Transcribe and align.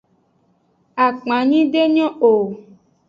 Akpanyi 1.05 1.59
de 1.71 1.83
nyo 1.93 2.07
o. 2.31 2.31